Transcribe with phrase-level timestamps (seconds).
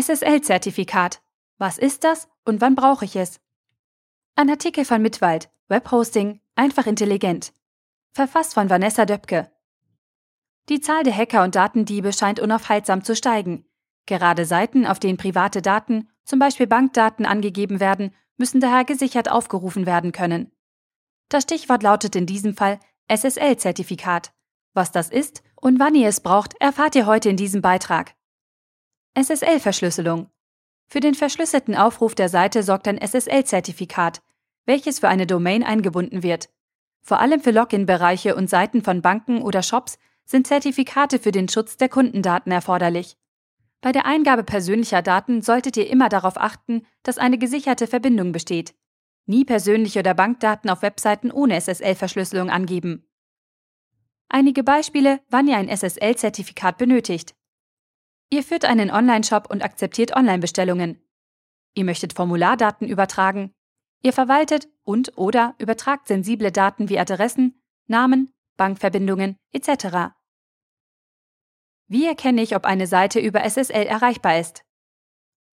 [0.00, 1.20] SSL-Zertifikat.
[1.58, 3.38] Was ist das und wann brauche ich es?
[4.34, 7.52] Ein Artikel von Mitwald, Webhosting, einfach intelligent.
[8.12, 9.50] Verfasst von Vanessa Döpke.
[10.70, 13.66] Die Zahl der Hacker und Datendiebe scheint unaufhaltsam zu steigen.
[14.06, 19.84] Gerade Seiten, auf denen private Daten, zum Beispiel Bankdaten, angegeben werden, müssen daher gesichert aufgerufen
[19.84, 20.50] werden können.
[21.28, 24.32] Das Stichwort lautet in diesem Fall SSL-Zertifikat.
[24.72, 28.14] Was das ist und wann ihr es braucht, erfahrt ihr heute in diesem Beitrag.
[29.16, 30.30] SSL-Verschlüsselung.
[30.86, 34.22] Für den verschlüsselten Aufruf der Seite sorgt ein SSL-Zertifikat,
[34.66, 36.48] welches für eine Domain eingebunden wird.
[37.02, 41.76] Vor allem für Login-Bereiche und Seiten von Banken oder Shops sind Zertifikate für den Schutz
[41.76, 43.16] der Kundendaten erforderlich.
[43.80, 48.74] Bei der Eingabe persönlicher Daten solltet ihr immer darauf achten, dass eine gesicherte Verbindung besteht.
[49.26, 53.08] Nie persönliche oder Bankdaten auf Webseiten ohne SSL-Verschlüsselung angeben.
[54.28, 57.34] Einige Beispiele, wann ihr ein SSL-Zertifikat benötigt.
[58.30, 61.02] Ihr führt einen Online-Shop und akzeptiert Online-Bestellungen.
[61.74, 63.52] Ihr möchtet Formulardaten übertragen.
[64.02, 70.14] Ihr verwaltet und oder übertragt sensible Daten wie Adressen, Namen, Bankverbindungen etc.
[71.88, 74.64] Wie erkenne ich, ob eine Seite über SSL erreichbar ist?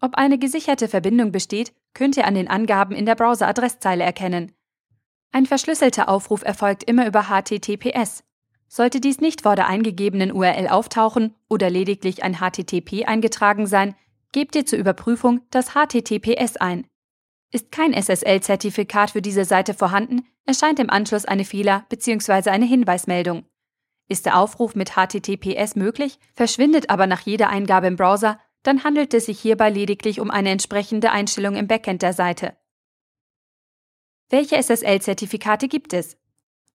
[0.00, 4.52] Ob eine gesicherte Verbindung besteht, könnt ihr an den Angaben in der Browser-Adresszeile erkennen.
[5.30, 8.24] Ein verschlüsselter Aufruf erfolgt immer über HTTPS.
[8.74, 13.94] Sollte dies nicht vor der eingegebenen URL auftauchen oder lediglich ein HTTP eingetragen sein,
[14.32, 16.86] gebt ihr zur Überprüfung das HTTPS ein.
[17.50, 22.48] Ist kein SSL-Zertifikat für diese Seite vorhanden, erscheint im Anschluss eine Fehler- bzw.
[22.48, 23.44] eine Hinweismeldung.
[24.08, 29.12] Ist der Aufruf mit HTTPS möglich, verschwindet aber nach jeder Eingabe im Browser, dann handelt
[29.12, 32.56] es sich hierbei lediglich um eine entsprechende Einstellung im Backend der Seite.
[34.30, 36.16] Welche SSL-Zertifikate gibt es?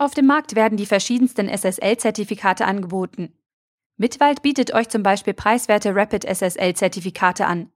[0.00, 3.34] Auf dem Markt werden die verschiedensten SSL-Zertifikate angeboten.
[3.98, 7.70] Mitwald bietet euch zum Beispiel preiswerte Rapid SSL-Zertifikate an.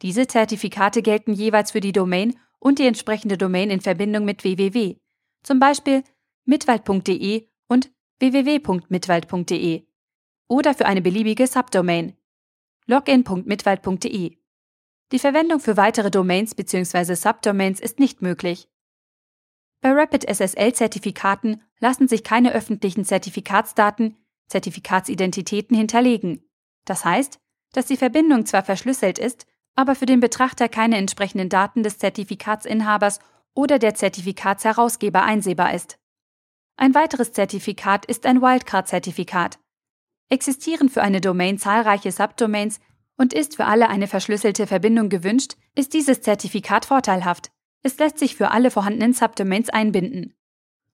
[0.00, 4.96] Diese Zertifikate gelten jeweils für die Domain und die entsprechende Domain in Verbindung mit www,
[5.42, 6.02] zum Beispiel
[6.46, 9.86] mitwald.de und www.mitwald.de
[10.48, 12.16] oder für eine beliebige Subdomain
[12.86, 14.38] login.mitwald.de.
[15.12, 17.14] Die Verwendung für weitere Domains bzw.
[17.16, 18.66] Subdomains ist nicht möglich.
[19.86, 24.16] Bei Rapid SSL-Zertifikaten lassen sich keine öffentlichen Zertifikatsdaten,
[24.48, 26.42] Zertifikatsidentitäten hinterlegen.
[26.84, 27.38] Das heißt,
[27.72, 29.46] dass die Verbindung zwar verschlüsselt ist,
[29.76, 33.20] aber für den Betrachter keine entsprechenden Daten des Zertifikatsinhabers
[33.54, 36.00] oder der Zertifikatsherausgeber einsehbar ist.
[36.76, 39.60] Ein weiteres Zertifikat ist ein Wildcard-Zertifikat.
[40.28, 42.80] Existieren für eine Domain zahlreiche Subdomains
[43.16, 47.52] und ist für alle eine verschlüsselte Verbindung gewünscht, ist dieses Zertifikat vorteilhaft.
[47.86, 50.34] Es lässt sich für alle vorhandenen Subdomains einbinden.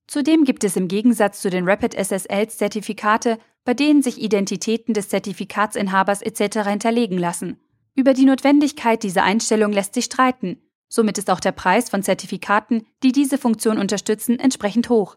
[0.07, 5.09] Zudem gibt es im Gegensatz zu den Rapid SSLs Zertifikate, bei denen sich Identitäten des
[5.09, 6.69] Zertifikatsinhabers etc.
[6.69, 7.59] hinterlegen lassen.
[7.95, 10.61] Über die Notwendigkeit dieser Einstellung lässt sich streiten.
[10.87, 15.17] Somit ist auch der Preis von Zertifikaten, die diese Funktion unterstützen, entsprechend hoch.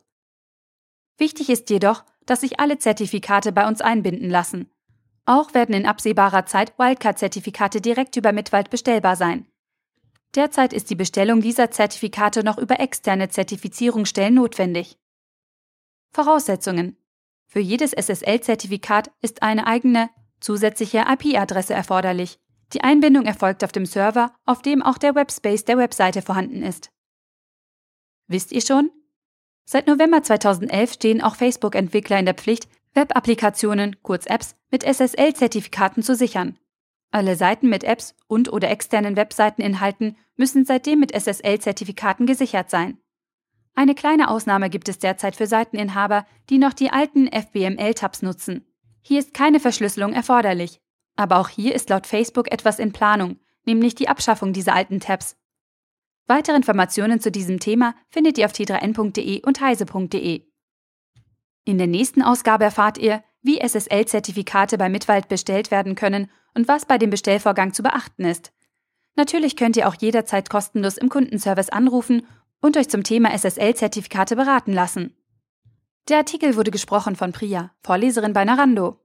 [1.18, 4.72] Wichtig ist jedoch, dass sich alle Zertifikate bei uns einbinden lassen.
[5.26, 9.46] Auch werden in absehbarer Zeit Wildcard-Zertifikate direkt über Mitwald bestellbar sein.
[10.36, 14.98] Derzeit ist die Bestellung dieser Zertifikate noch über externe Zertifizierungsstellen notwendig.
[16.12, 16.98] Voraussetzungen.
[17.48, 20.10] Für jedes SSL-Zertifikat ist eine eigene,
[20.42, 22.38] zusätzliche IP-Adresse erforderlich.
[22.74, 26.90] Die Einbindung erfolgt auf dem Server, auf dem auch der Webspace der Webseite vorhanden ist.
[28.28, 28.92] Wisst ihr schon?
[29.64, 36.16] Seit November 2011 stehen auch Facebook-Entwickler in der Pflicht, Web-Applikationen, kurz Apps, mit SSL-Zertifikaten zu
[36.16, 36.58] sichern.
[37.12, 42.98] Alle Seiten mit Apps und oder externen Webseiteninhalten müssen seitdem mit SSL-Zertifikaten gesichert sein.
[43.74, 48.66] Eine kleine Ausnahme gibt es derzeit für Seiteninhaber, die noch die alten FBML-Tabs nutzen.
[49.02, 50.82] Hier ist keine Verschlüsselung erforderlich.
[51.16, 55.38] Aber auch hier ist laut Facebook etwas in Planung, nämlich die Abschaffung dieser alten Tabs.
[56.28, 60.44] Weitere Informationen zu diesem Thema findet ihr auf t3n.de und heise.de.
[61.66, 66.86] In der nächsten Ausgabe erfahrt ihr, wie SSL-Zertifikate bei Mitwald bestellt werden können und was
[66.86, 68.52] bei dem Bestellvorgang zu beachten ist.
[69.16, 72.26] Natürlich könnt ihr auch jederzeit kostenlos im Kundenservice anrufen
[72.60, 75.16] und euch zum Thema SSL-Zertifikate beraten lassen.
[76.10, 79.00] Der Artikel wurde gesprochen von Priya, Vorleserin bei Narando.